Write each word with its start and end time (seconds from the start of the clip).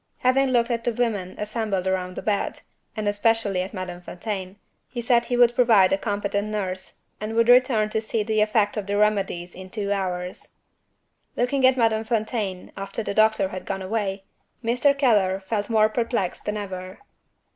Having 0.21 0.47
looked 0.47 0.71
at 0.71 0.83
the 0.83 0.91
women 0.93 1.35
assembled 1.37 1.85
round 1.85 2.15
the 2.15 2.23
bed 2.23 2.61
and 2.97 3.07
especially 3.07 3.61
at 3.61 3.71
Madame 3.71 4.01
Fontaine 4.01 4.55
he 4.89 4.99
said 4.99 5.25
he 5.25 5.37
would 5.37 5.53
provide 5.53 5.93
a 5.93 5.97
competent 5.99 6.47
nurse, 6.47 7.01
and 7.19 7.35
would 7.35 7.47
return 7.47 7.87
to 7.91 8.01
see 8.01 8.23
the 8.23 8.41
effect 8.41 8.77
of 8.77 8.87
the 8.87 8.97
remedies 8.97 9.53
in 9.53 9.69
two 9.69 9.91
hours. 9.91 10.55
Looking 11.37 11.67
at 11.67 11.77
Madame 11.77 12.03
Fontaine, 12.03 12.71
after 12.75 13.03
the 13.03 13.13
doctor 13.13 13.49
had 13.49 13.63
gone 13.67 13.83
away, 13.83 14.23
Mr. 14.63 14.97
Keller 14.97 15.39
felt 15.39 15.69
more 15.69 15.87
perplexed 15.87 16.45
than 16.45 16.57
ever. 16.57 16.97